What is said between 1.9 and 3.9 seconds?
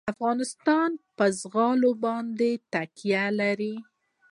باندې تکیه لري.